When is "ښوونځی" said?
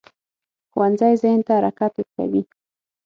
0.71-1.13